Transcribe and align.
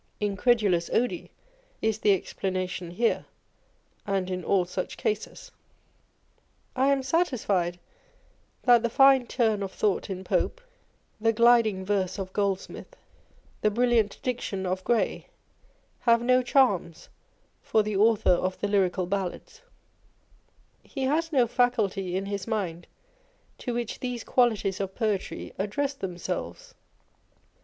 Incredulas 0.19 0.89
odi 0.95 1.29
is 1.79 1.99
the 1.99 2.11
explanation 2.11 2.89
here, 2.89 3.23
and 4.07 4.31
in 4.31 4.43
all 4.43 4.65
such 4.65 4.97
cases. 4.97 5.51
I 6.75 6.87
am 6.87 7.03
satisfied 7.03 7.77
that 8.63 8.81
the 8.81 8.89
fine 8.89 9.27
turn 9.27 9.61
of 9.61 9.71
thought 9.71 10.09
in 10.09 10.23
Pope, 10.23 10.59
the 11.19 11.31
gliding 11.31 11.85
verse 11.85 12.17
of 12.17 12.33
Goldsmith, 12.33 12.95
the 13.61 13.69
brilliant 13.69 14.19
diction 14.23 14.65
of 14.65 14.83
Gray 14.83 15.27
have 15.99 16.23
no 16.23 16.41
charms 16.41 17.09
for 17.61 17.83
the 17.83 17.95
Author 17.95 18.31
of 18.31 18.59
the 18.59 18.67
Lyrical 18.67 19.05
Ballads: 19.05 19.61
he 20.81 21.03
has 21.03 21.31
no 21.31 21.45
faculty 21.45 22.15
in 22.17 22.25
his 22.25 22.47
mind 22.47 22.87
to 23.59 23.71
which 23.75 23.99
these 23.99 24.23
qualities 24.23 24.79
of 24.79 24.95
poetry 24.95 25.53
address 25.59 25.93
themselves. 25.93 26.73